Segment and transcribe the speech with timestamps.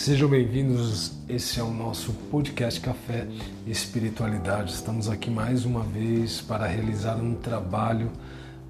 [0.00, 1.12] Sejam bem-vindos.
[1.28, 3.26] Esse é o nosso podcast Café
[3.66, 4.72] Espiritualidade.
[4.72, 8.10] Estamos aqui mais uma vez para realizar um trabalho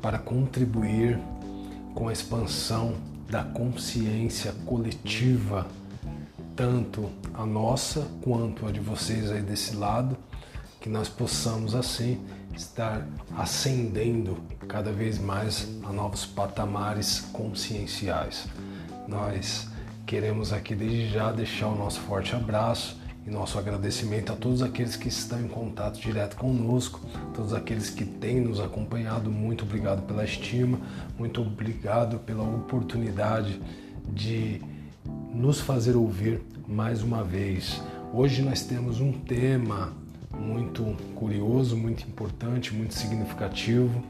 [0.03, 1.21] para contribuir
[1.95, 2.97] com a expansão
[3.29, 5.69] da consciência coletiva,
[6.57, 10.17] tanto a nossa quanto a de vocês aí desse lado,
[10.81, 12.21] que nós possamos assim
[12.57, 13.07] estar
[13.39, 14.37] ascendendo
[14.67, 18.49] cada vez mais a novos patamares conscienciais.
[19.07, 19.70] Nós
[20.11, 24.97] Queremos aqui desde já deixar o nosso forte abraço e nosso agradecimento a todos aqueles
[24.97, 27.01] que estão em contato direto conosco,
[27.33, 29.31] todos aqueles que têm nos acompanhado.
[29.31, 30.81] Muito obrigado pela estima,
[31.17, 33.63] muito obrigado pela oportunidade
[34.13, 34.61] de
[35.33, 37.81] nos fazer ouvir mais uma vez.
[38.13, 39.93] Hoje nós temos um tema
[40.37, 40.83] muito
[41.15, 44.05] curioso, muito importante, muito significativo.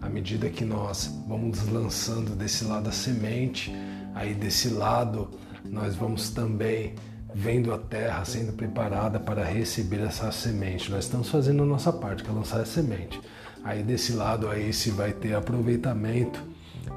[0.00, 3.70] À medida que nós vamos lançando desse lado a semente,
[4.14, 5.30] aí desse lado
[5.64, 6.94] nós vamos também
[7.34, 10.90] vendo a terra sendo preparada para receber essa semente.
[10.90, 13.20] Nós estamos fazendo a nossa parte, que é lançar a semente.
[13.64, 16.42] Aí desse lado aí se vai ter aproveitamento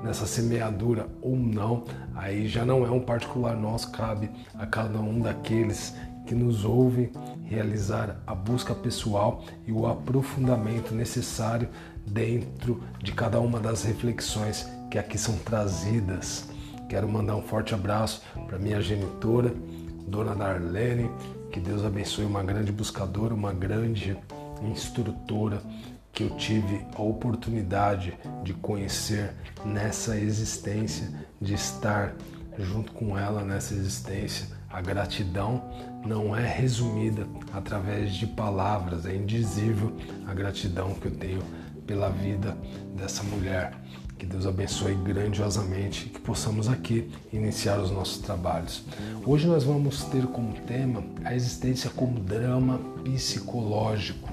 [0.03, 1.85] nessa semeadura ou não,
[2.15, 7.11] aí já não é um particular nosso, cabe a cada um daqueles que nos ouvem
[7.43, 11.69] realizar a busca pessoal e o aprofundamento necessário
[12.05, 16.49] dentro de cada uma das reflexões que aqui são trazidas.
[16.87, 19.53] Quero mandar um forte abraço para minha genitora,
[20.07, 21.09] Dona Darlene,
[21.51, 24.17] que Deus abençoe, uma grande buscadora, uma grande
[24.61, 25.61] instrutora
[26.11, 29.33] que eu tive a oportunidade de conhecer
[29.65, 31.09] nessa existência,
[31.41, 32.15] de estar
[32.57, 34.47] junto com ela nessa existência.
[34.69, 35.63] A gratidão
[36.05, 39.95] não é resumida através de palavras, é indizível
[40.27, 41.41] a gratidão que eu tenho
[41.85, 42.57] pela vida
[42.95, 43.73] dessa mulher.
[44.17, 48.83] Que Deus abençoe grandiosamente que possamos aqui iniciar os nossos trabalhos.
[49.25, 54.29] Hoje nós vamos ter como tema a existência como drama psicológico.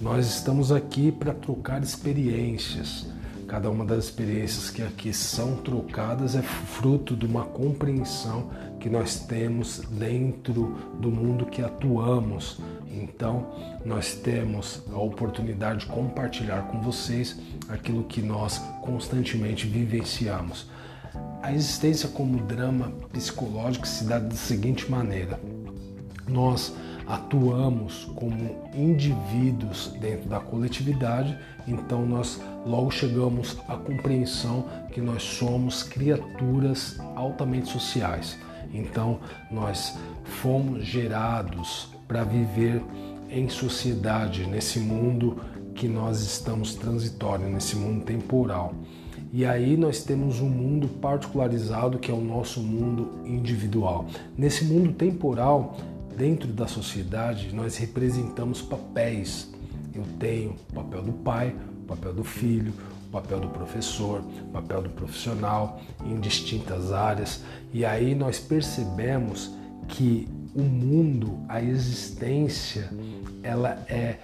[0.00, 3.06] Nós estamos aqui para trocar experiências.
[3.54, 8.50] Cada uma das experiências que aqui são trocadas é fruto de uma compreensão
[8.80, 12.58] que nós temos dentro do mundo que atuamos.
[12.90, 13.46] Então,
[13.84, 17.38] nós temos a oportunidade de compartilhar com vocês
[17.68, 20.68] aquilo que nós constantemente vivenciamos.
[21.40, 25.38] A existência como drama psicológico se dá da seguinte maneira:
[26.26, 26.74] nós
[27.06, 35.82] atuamos como indivíduos dentro da coletividade, então nós logo chegamos à compreensão que nós somos
[35.82, 38.38] criaturas altamente sociais.
[38.72, 39.20] Então,
[39.50, 42.82] nós fomos gerados para viver
[43.30, 45.40] em sociedade, nesse mundo
[45.74, 48.74] que nós estamos transitório, nesse mundo temporal.
[49.32, 54.06] E aí nós temos um mundo particularizado que é o nosso mundo individual.
[54.38, 55.76] Nesse mundo temporal,
[56.16, 59.52] dentro da sociedade, nós representamos papéis.
[59.94, 62.72] Eu tenho o papel do pai, o papel do filho,
[63.10, 67.42] papel do professor, papel do profissional em distintas áreas.
[67.72, 69.52] E aí nós percebemos
[69.86, 72.90] que o mundo, a existência,
[73.42, 74.18] ela é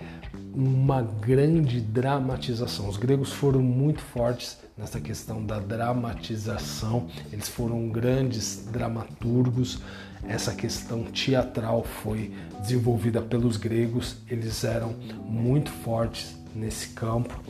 [0.55, 2.88] uma grande dramatização.
[2.88, 9.81] Os gregos foram muito fortes nessa questão da dramatização, eles foram grandes dramaturgos.
[10.27, 14.94] Essa questão teatral foi desenvolvida pelos gregos, eles eram
[15.25, 17.43] muito fortes nesse campo.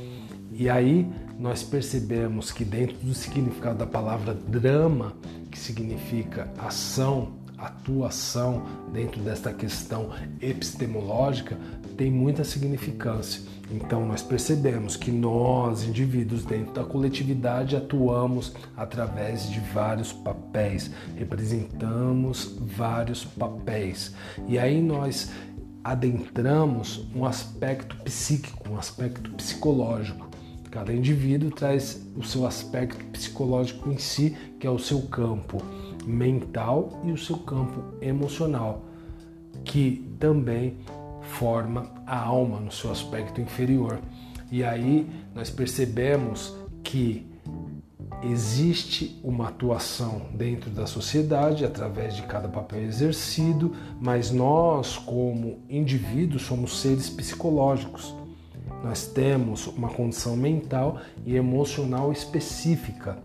[0.53, 5.15] E aí nós percebemos que dentro do significado da palavra drama,
[5.51, 10.11] que significa ação, atuação dentro desta questão
[10.41, 11.57] epistemológica,
[11.97, 13.43] tem muita significância.
[13.71, 22.57] Então nós percebemos que nós, indivíduos dentro da coletividade, atuamos através de vários papéis, representamos
[22.59, 24.13] vários papéis.
[24.49, 25.31] E aí nós
[25.85, 30.29] adentramos um aspecto psíquico, um aspecto psicológico.
[30.71, 35.61] Cada indivíduo traz o seu aspecto psicológico em si, que é o seu campo
[36.07, 38.85] mental e o seu campo emocional,
[39.65, 40.77] que também
[41.23, 43.99] forma a alma no seu aspecto inferior.
[44.51, 47.27] E aí nós percebemos que
[48.23, 56.43] existe uma atuação dentro da sociedade através de cada papel exercido, mas nós, como indivíduos,
[56.43, 58.15] somos seres psicológicos
[58.83, 63.19] nós temos uma condição mental e emocional específica.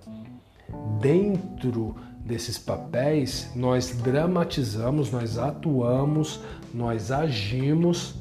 [1.00, 1.96] Dentro
[2.26, 6.40] desses papéis, nós dramatizamos, nós atuamos,
[6.74, 8.16] nós agimos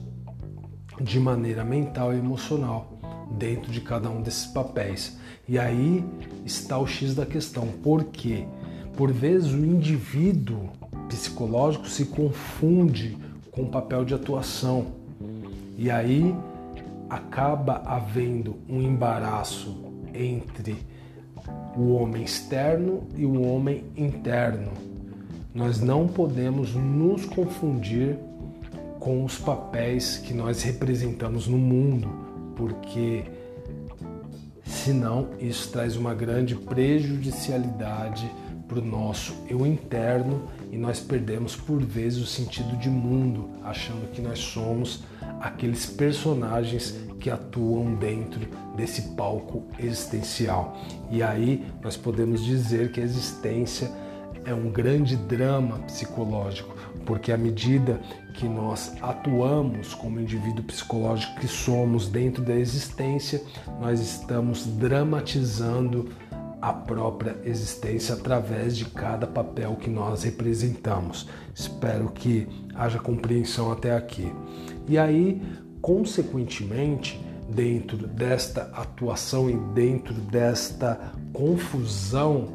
[1.01, 2.99] de maneira mental e emocional
[3.39, 5.19] dentro de cada um desses papéis.
[5.49, 6.05] E aí
[6.45, 7.67] está o X da questão.
[7.83, 8.47] Por quê?
[8.95, 10.69] Por vezes o indivíduo
[11.09, 13.17] psicológico se confunde
[13.51, 14.87] com o papel de atuação.
[15.77, 16.35] E aí
[17.09, 20.77] acaba havendo um embaraço entre
[21.76, 24.73] o homem externo e o homem interno.
[25.55, 28.17] Nós não podemos nos confundir
[28.99, 32.09] com os papéis que nós representamos no mundo,
[32.56, 33.25] porque
[34.65, 38.31] senão isso traz uma grande prejudicialidade
[38.75, 44.11] para o nosso eu interno e nós perdemos por vezes o sentido de mundo, achando
[44.11, 45.05] que nós somos
[45.41, 48.41] aqueles personagens que atuam dentro
[48.76, 50.76] desse palco existencial.
[51.09, 53.91] E aí nós podemos dizer que a existência
[54.44, 56.75] é um grande drama psicológico,
[57.06, 58.00] porque à medida
[58.35, 63.41] que nós atuamos como indivíduo psicológico que somos dentro da existência,
[63.81, 66.11] nós estamos dramatizando
[66.64, 71.28] a própria existência através de cada papel que nós representamos.
[71.55, 74.32] Espero que haja compreensão até aqui.
[74.88, 75.43] E aí,
[75.82, 82.49] consequentemente, dentro desta atuação e dentro desta confusão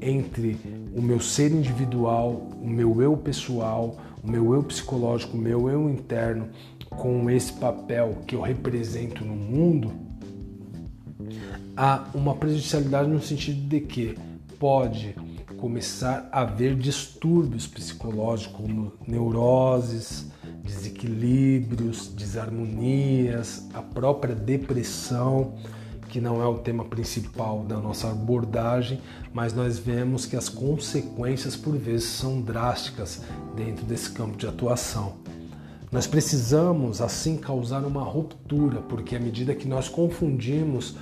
[0.00, 0.56] entre
[0.94, 5.90] o meu ser individual, o meu eu pessoal, o meu eu psicológico, o meu eu
[5.90, 6.50] interno,
[6.88, 9.92] com esse papel que eu represento no mundo,
[11.80, 14.14] há uma prejudicialidade no sentido de que
[14.58, 15.16] pode
[15.56, 20.26] começar a haver distúrbios psicológicos, como neuroses,
[20.62, 25.54] desequilíbrios, desarmonias, a própria depressão,
[26.10, 29.00] que não é o tema principal da nossa abordagem,
[29.32, 33.22] mas nós vemos que as consequências por vezes são drásticas
[33.56, 35.14] dentro desse campo de atuação.
[35.90, 40.94] Nós precisamos assim causar uma ruptura, porque à medida que nós confundimos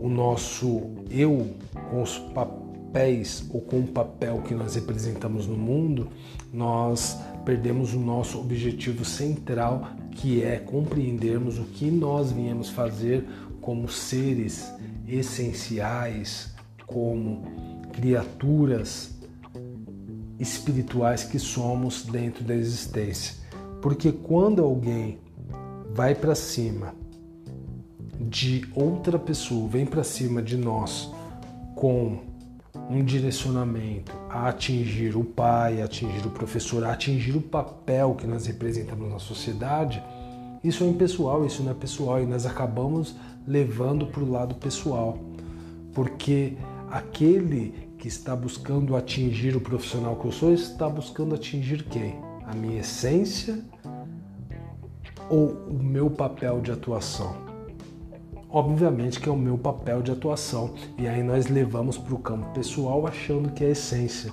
[0.00, 1.50] o nosso eu
[1.90, 6.08] com os papéis ou com o papel que nós representamos no mundo,
[6.52, 13.26] nós perdemos o nosso objetivo central, que é compreendermos o que nós viemos fazer
[13.60, 14.72] como seres
[15.06, 16.54] essenciais,
[16.86, 17.42] como
[17.92, 19.18] criaturas
[20.38, 23.36] espirituais que somos dentro da existência.
[23.82, 25.18] Porque quando alguém
[25.92, 26.94] vai para cima
[28.20, 31.10] de outra pessoa, vem para cima de nós
[31.74, 32.18] com
[32.90, 38.26] um direcionamento a atingir o pai, a atingir o professor, a atingir o papel que
[38.26, 40.02] nós representamos na sociedade,
[40.62, 43.14] isso é impessoal, isso não é pessoal e nós acabamos
[43.46, 45.18] levando para o lado pessoal,
[45.94, 46.56] porque
[46.90, 52.20] aquele que está buscando atingir o profissional que eu sou está buscando atingir quem?
[52.46, 53.62] A minha essência
[55.30, 57.49] ou o meu papel de atuação?
[58.52, 62.52] Obviamente que é o meu papel de atuação e aí nós levamos para o campo
[62.52, 64.32] pessoal achando que é a essência.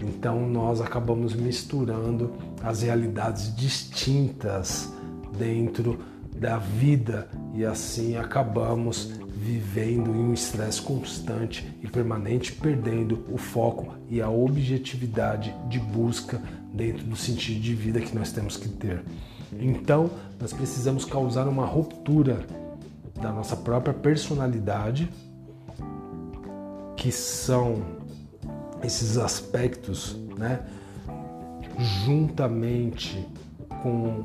[0.00, 2.32] Então nós acabamos misturando
[2.62, 4.90] as realidades distintas
[5.36, 5.98] dentro
[6.34, 13.94] da vida e assim acabamos vivendo em um estresse constante e permanente, perdendo o foco
[14.08, 16.40] e a objetividade de busca
[16.72, 19.02] dentro do sentido de vida que nós temos que ter.
[19.52, 20.10] Então,
[20.40, 22.46] nós precisamos causar uma ruptura
[23.20, 25.10] da nossa própria personalidade,
[26.96, 27.82] que são
[28.82, 30.60] esses aspectos, né,
[32.04, 33.26] juntamente
[33.82, 34.24] com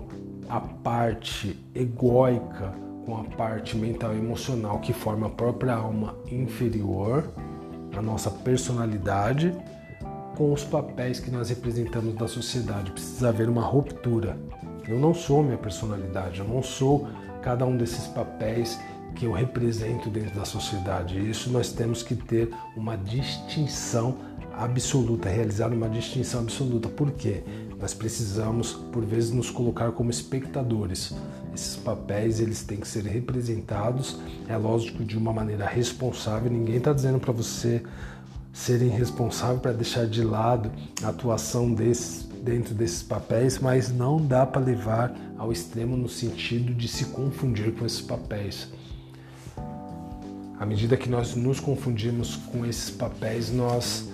[0.49, 2.73] a parte egóica,
[3.05, 7.29] com a parte mental e emocional que forma a própria alma inferior,
[7.95, 9.55] a nossa personalidade,
[10.35, 12.91] com os papéis que nós representamos da sociedade.
[12.91, 14.37] Precisa haver uma ruptura.
[14.87, 17.07] Eu não sou minha personalidade, eu não sou
[17.43, 18.79] cada um desses papéis
[19.15, 21.19] que eu represento dentro da sociedade.
[21.29, 24.17] Isso nós temos que ter uma distinção
[24.57, 26.89] absoluta, realizar uma distinção absoluta.
[26.89, 27.43] Por quê?
[27.79, 31.13] Nós precisamos, por vezes, nos colocar como espectadores.
[31.53, 36.49] Esses papéis eles têm que ser representados, é lógico, de uma maneira responsável.
[36.49, 37.83] Ninguém está dizendo para você
[38.51, 40.71] ser irresponsável para deixar de lado
[41.03, 46.73] a atuação desses dentro desses papéis, mas não dá para levar ao extremo no sentido
[46.73, 48.69] de se confundir com esses papéis.
[50.59, 54.09] À medida que nós nos confundimos com esses papéis, nós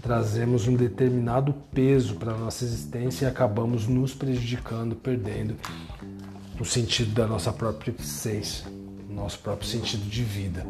[0.00, 5.56] trazemos um determinado peso para a nossa existência e acabamos nos prejudicando, perdendo
[6.60, 8.66] o sentido da nossa própria essência,
[9.10, 10.64] nosso próprio sentido de vida.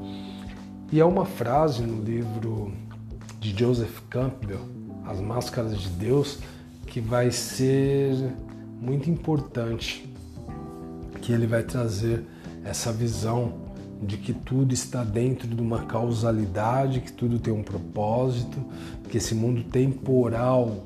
[0.90, 2.72] E há uma frase no livro
[3.38, 4.60] de Joseph Campbell,
[5.04, 6.38] As Máscaras de Deus,
[6.86, 8.32] que vai ser
[8.80, 10.08] muito importante,
[11.20, 12.24] que ele vai trazer
[12.64, 13.66] essa visão
[14.02, 18.62] de que tudo está dentro de uma causalidade, que tudo tem um propósito,
[19.08, 20.84] que esse mundo temporal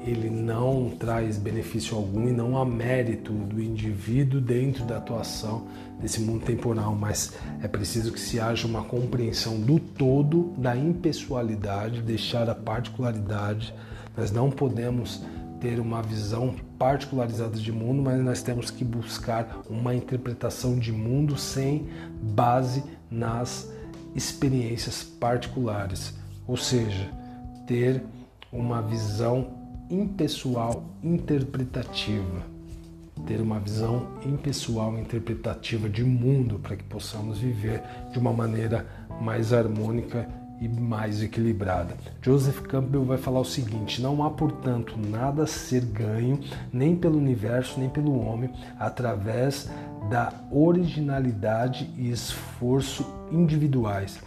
[0.00, 5.66] ele não traz benefício algum e não há mérito do indivíduo dentro da atuação
[6.00, 12.02] desse mundo temporal, mas é preciso que se haja uma compreensão do todo, da impessoalidade,
[12.02, 13.74] deixar a particularidade.
[14.16, 15.22] Nós não podemos
[15.60, 21.36] ter uma visão particularizada de mundo, mas nós temos que buscar uma interpretação de mundo
[21.36, 21.88] sem
[22.22, 23.70] base nas
[24.14, 26.14] experiências particulares,
[26.46, 27.10] ou seja,
[27.66, 28.02] ter
[28.52, 29.48] uma visão
[29.90, 32.56] impessoal interpretativa.
[33.26, 37.82] Ter uma visão impessoal interpretativa de mundo para que possamos viver
[38.12, 38.86] de uma maneira
[39.20, 40.28] mais harmônica
[40.60, 41.96] e mais equilibrada.
[42.22, 46.40] Joseph Campbell vai falar o seguinte: não há, portanto, nada a ser ganho,
[46.72, 49.70] nem pelo universo, nem pelo homem, através
[50.10, 54.18] da originalidade e esforço individuais.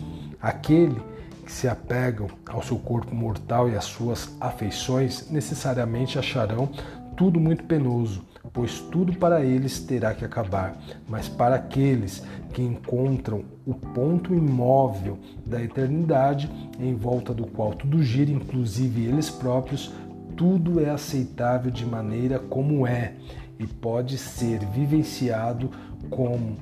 [0.42, 1.02] Aquele
[1.46, 6.70] que se apegam ao seu corpo mortal e às suas afeições necessariamente acharão
[7.18, 10.78] tudo muito penoso, pois tudo para eles terá que acabar.
[11.08, 18.04] Mas para aqueles que encontram o ponto imóvel da eternidade, em volta do qual tudo
[18.04, 19.94] gira, inclusive eles próprios,
[20.36, 23.14] tudo é aceitável de maneira como é
[23.60, 25.70] e pode ser vivenciado
[26.10, 26.58] como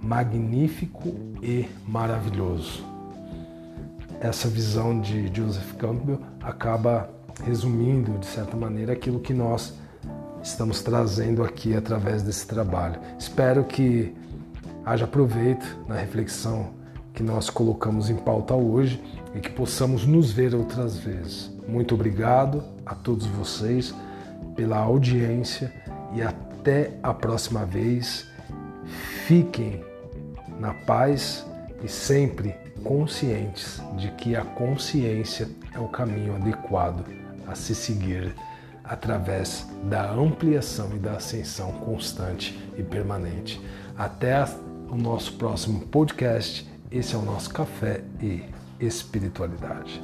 [0.00, 1.12] magnífico
[1.42, 2.84] e maravilhoso.
[4.20, 7.10] Essa visão de Joseph Campbell acaba
[7.44, 9.76] resumindo, de certa maneira, aquilo que nós
[10.46, 13.00] estamos trazendo aqui através desse trabalho.
[13.18, 14.14] Espero que
[14.84, 16.70] haja proveito na reflexão
[17.12, 19.02] que nós colocamos em pauta hoje
[19.34, 21.50] e que possamos nos ver outras vezes.
[21.66, 23.92] Muito obrigado a todos vocês
[24.54, 25.72] pela audiência
[26.14, 28.24] e até a próxima vez.
[29.26, 29.84] Fiquem
[30.60, 31.44] na paz
[31.82, 37.04] e sempre conscientes de que a consciência é o caminho adequado
[37.48, 38.32] a se seguir
[38.88, 43.60] através da ampliação e da ascensão constante e permanente.
[43.96, 44.44] Até
[44.88, 46.68] o nosso próximo podcast.
[46.90, 48.44] Esse é o nosso Café e
[48.78, 50.02] Espiritualidade.